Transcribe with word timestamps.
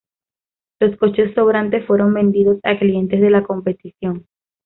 Los 0.79 0.97
coches 0.97 1.35
sobrantes 1.35 1.85
fueron 1.85 2.15
vendidos 2.15 2.59
a 2.63 2.79
clientes 2.79 3.21
de 3.21 3.29
la 3.29 3.43
competición. 3.43 4.25